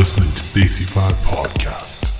[0.00, 2.19] listening to the AC5 podcast.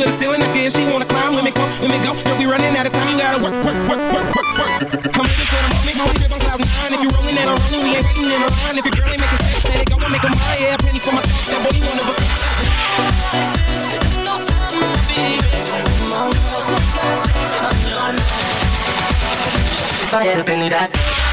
[0.00, 0.72] to the ceiling and scared.
[0.72, 1.34] She wanna climb.
[1.36, 2.16] Women come, women go.
[2.24, 3.04] Girl, we running out of time.
[3.12, 4.72] You gotta work, work, work, work, work, work.
[5.12, 6.92] Come looking for the moment, moment, trip on cloud nine.
[6.96, 8.80] If you're rolling and I'm rolling, we ain't waiting in a line.
[8.80, 10.56] If your girl ain't making sense, let it go and make a mind.
[10.56, 11.52] Yeah, penny for my thoughts.
[11.52, 12.16] That boy, you wanna be.
[13.92, 14.80] There's no time
[20.24, 21.29] had a penny that.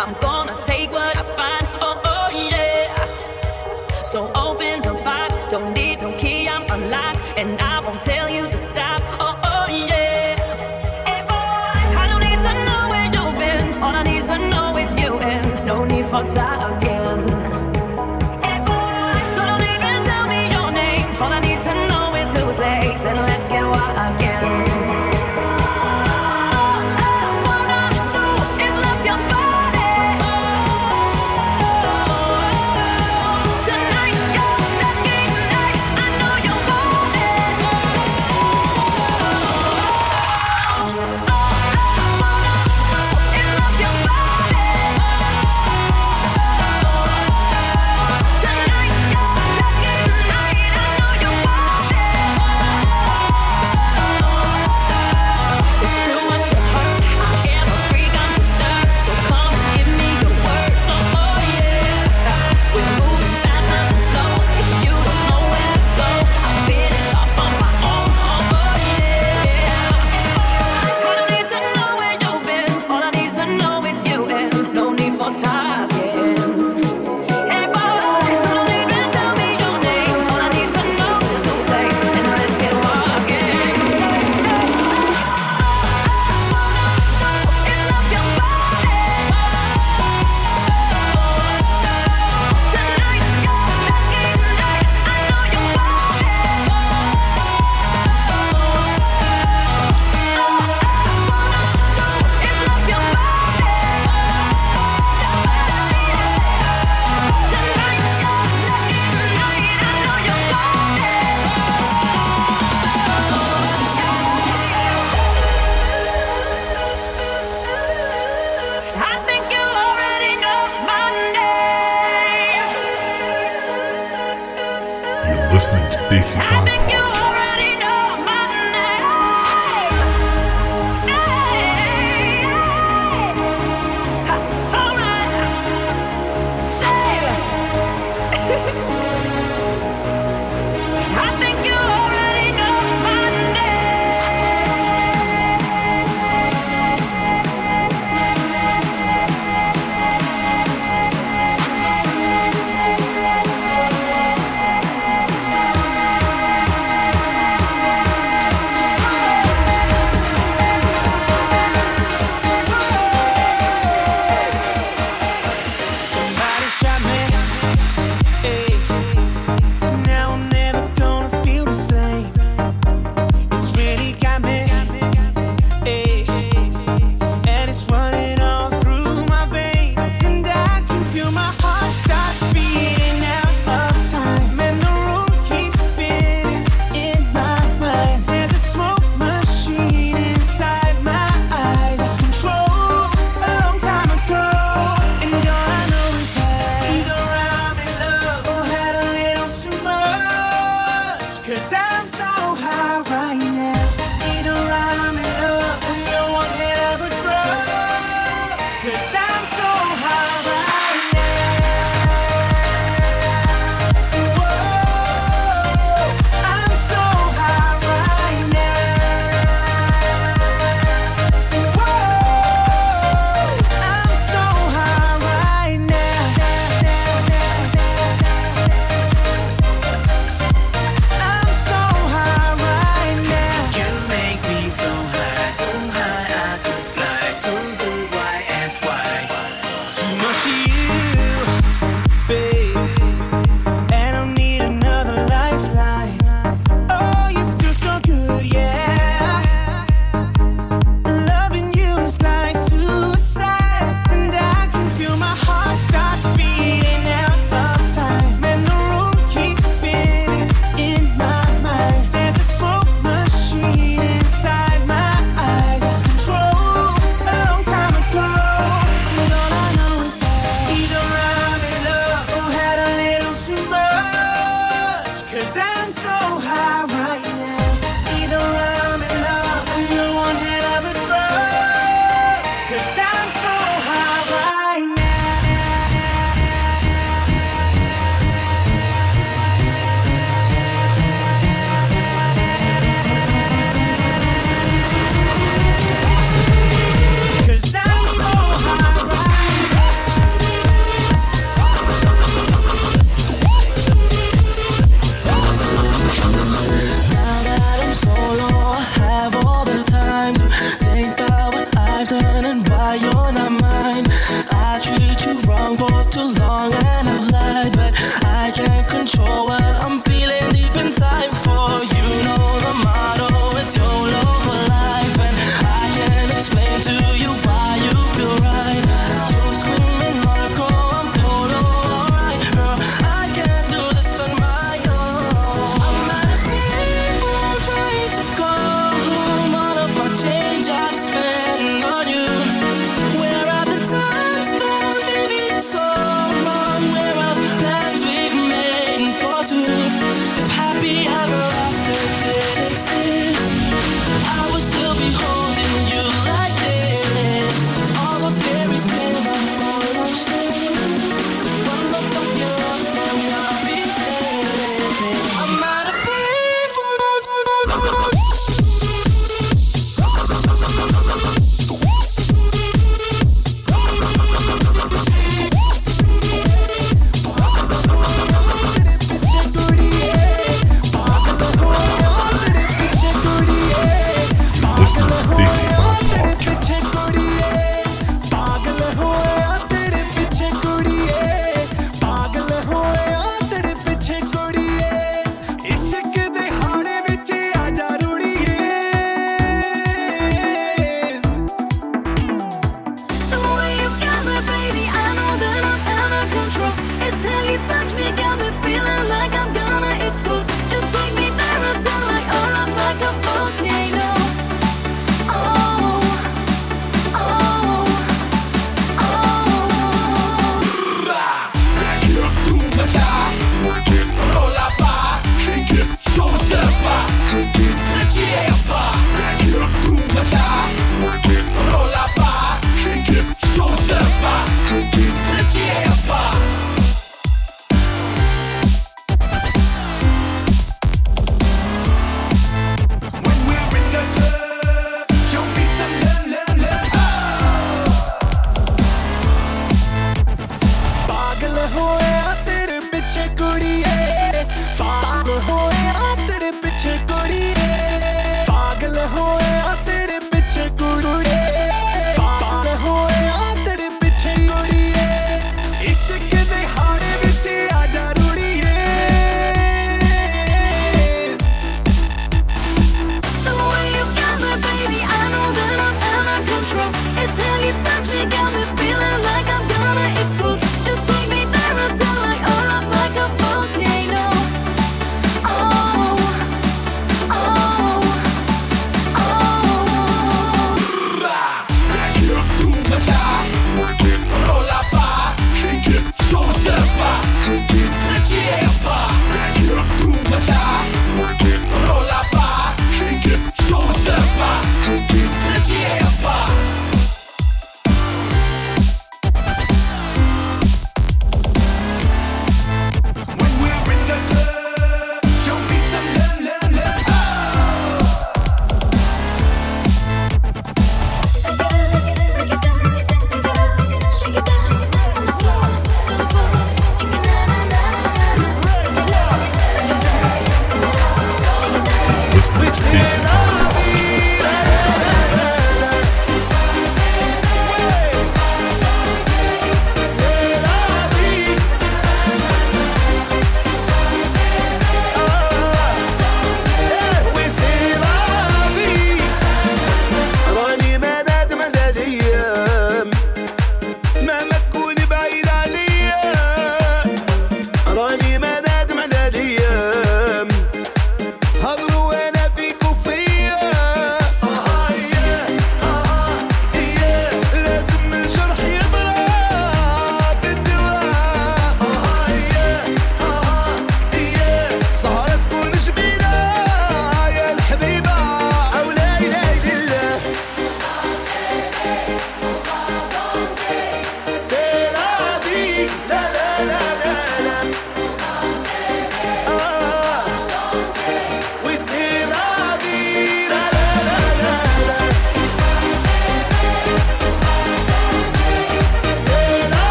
[0.00, 1.68] I'm gonna take what I find.
[1.82, 4.02] Oh, oh yeah.
[4.02, 8.48] So open the box, don't need no key, I'm unlocked, and I won't tell you
[8.48, 9.02] to stop.
[9.20, 10.36] Oh, oh yeah.
[11.04, 13.82] Hey boy, I don't need to know where you've been.
[13.82, 16.49] All I need to know is you, and no need for time.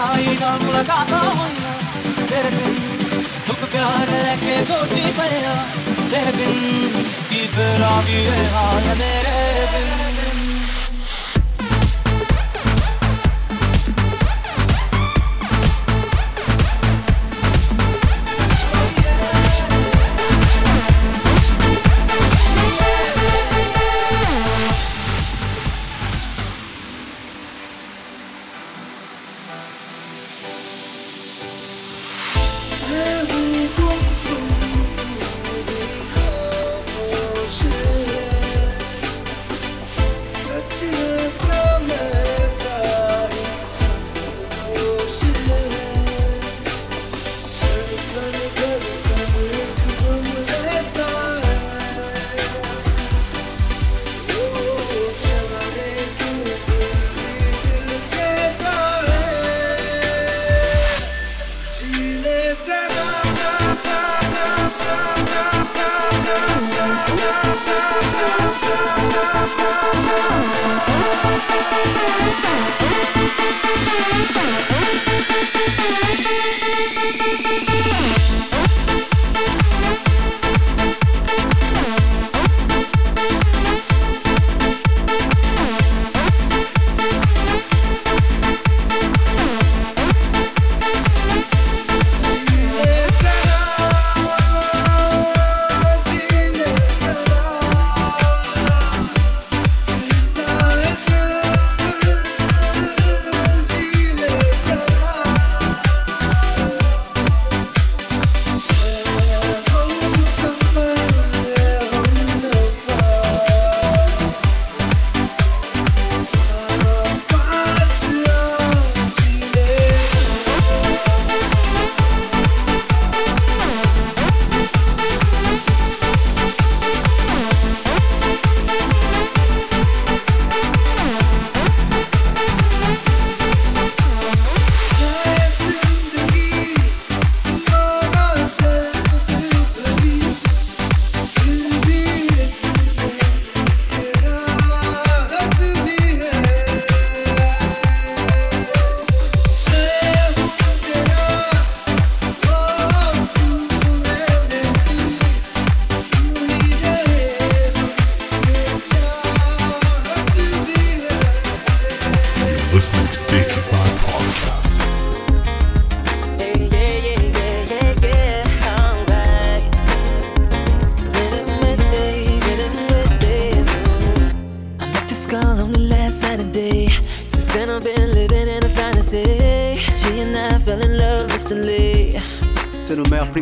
[0.00, 1.72] आईना मुलाकात होइया
[2.30, 2.74] तेरे बिन
[3.46, 5.54] तुक प्यार लेके सोची पया
[6.10, 6.92] तेरे बिन,
[7.30, 9.38] की तेरा भी है हाल मेरे
[9.72, 10.15] बिन।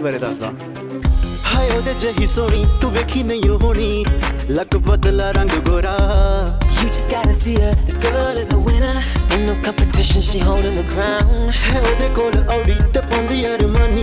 [0.03, 0.51] ਬਾਰੇ ਦੱਸਦਾ
[1.45, 4.05] ਹਾਏ ਉਹਦੇ ਜਹੀ ਸੋਹਣੀ ਤੂੰ ਵੇਖੀ ਨਹੀਂ ਹੋਣੀ
[4.49, 5.97] ਲੱਕ ਬਦਲਾ ਰੰਗ ਗੋਰਾ
[6.79, 7.72] You just gotta see her.
[7.88, 8.91] The girl is a winner.
[9.32, 11.51] Ain't no competition, she holding the crown.
[11.57, 14.03] ਹੈ ਉਹਦੇ ਕੋਲ ਔੜੀ ਤੇ ਪਾਉਂਦੀ ਅਰਮਾਨੀ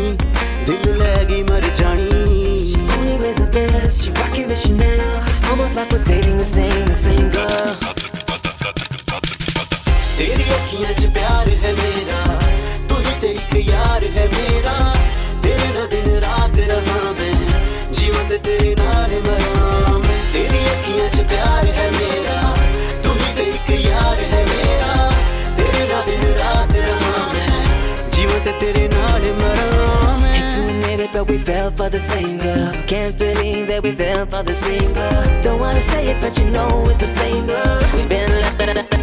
[31.21, 32.73] but we fell for the same girl.
[32.87, 35.43] Can't believe that we fell for the same girl.
[35.43, 37.81] Don't wanna say it, but you know it's the same girl.
[37.95, 38.31] We've been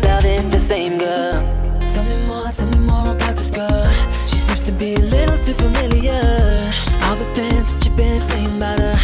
[0.02, 1.34] loving the same girl.
[1.94, 3.86] Tell me more, tell me more about this girl.
[4.26, 6.22] She seems to be a little too familiar.
[7.04, 8.96] All the things that you've been saying about her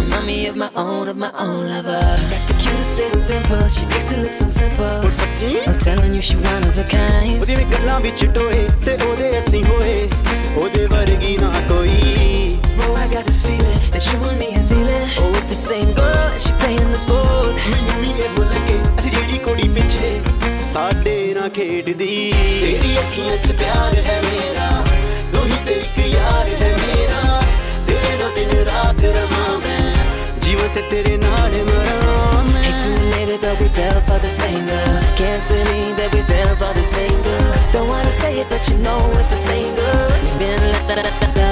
[0.00, 2.00] remind me of my own, of my own lover.
[2.16, 5.10] She got the cutest little dimple, she makes it look so simple.
[5.20, 7.40] ਸੱਚੀ I'm telling you, she one of a kind.
[7.40, 10.08] ਉਹਦੀ ਵੀ ਗੱਲਾਂ ਵਿੱਚ ਟੋਏ ਤੇ ਉਹਦੇ ਅਸੀਂ ਹੋਏ
[10.56, 12.31] ਉਹਦੇ ਵਰਗੀ ਨਾ ਕੋਈ
[12.76, 15.06] Bro, I got this feeling that you and me are dealing.
[15.20, 17.56] Oh, with the same girl, and she playing us both.
[17.70, 20.10] ਮੈਨੂੰ ਵੀ ਇਹ ਭੁੱਲ ਕੇ ਅਸੀਂ ਜਿਹੜੀ ਕੁੜੀ ਪਿੱਛੇ
[20.72, 22.14] ਸਾਡੇ ਨਾਲ ਖੇਡਦੀ
[22.60, 24.68] ਤੇਰੀ ਅੱਖੀਆਂ 'ਚ ਪਿਆਰ ਹੈ ਮੇਰਾ
[25.32, 27.40] ਤੂੰ ਹੀ ਤੇ ਇੱਕ ਯਾਰ ਹੈ ਮੇਰਾ
[27.86, 29.94] ਤੇਰੇ ਨਾਲ ਦਿਨ ਰਾਤ ਰਹਾਂ ਮੈਂ
[30.46, 34.32] ਜੀਵਨ ਤੇ ਤੇਰੇ ਨਾਲ ਮਰਾਂ ਮੈਂ Hate to admit it, but we fell for the
[34.40, 34.96] same girl.
[35.20, 37.52] Can't believe that we fell for the same girl.
[37.74, 40.06] Don't wanna say it, but you know it's the same girl.
[40.22, 41.51] We've been lo- lo- lo- loving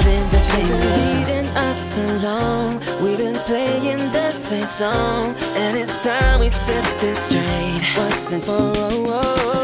[0.50, 7.24] Leaving us alone, we've been playing the same song, and it's time we set this
[7.24, 7.82] straight.
[7.96, 9.61] Once and for all.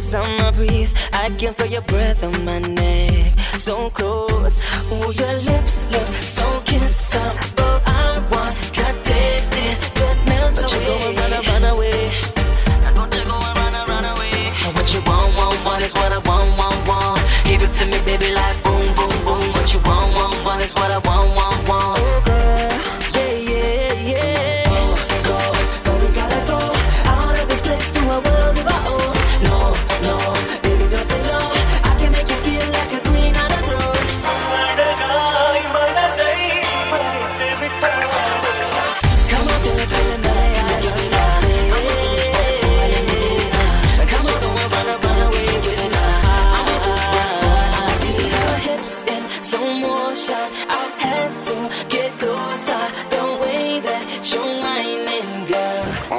[0.00, 0.94] Summer breeze.
[1.12, 4.58] I can feel your breath on my neck, so close.
[4.92, 7.80] Ooh, your lips look so kissable.
[7.86, 10.68] I want to taste it, just melt away.
[10.68, 12.10] Don't you go and run, away.
[12.86, 14.52] And don't you go and run, run away.
[14.64, 17.20] And what you want, want, want is what I want, want, want.
[17.44, 19.52] Give it to me, baby, like boom, boom, boom.
[19.54, 21.49] What you want, want, want is what I want, want,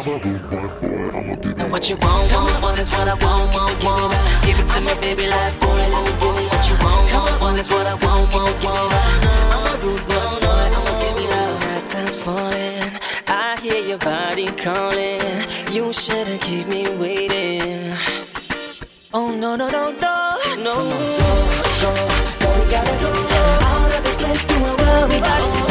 [0.02, 4.16] And what you want, want, want is what I want, want, want.
[4.44, 6.50] Give it to me, baby, like boom, boom, boom.
[6.50, 8.94] What you want, want, want is what I want, want, want.
[9.54, 11.60] I'm a rude boy, boy, I'ma give it up.
[11.62, 15.22] My time's falling, I hear your body calling.
[15.72, 17.96] You shouldn't keep me waiting.
[19.14, 20.76] Oh no no no no no.
[21.80, 22.08] Go go
[22.42, 23.12] go, we gotta go
[23.70, 25.71] out of this place to a world we got to go.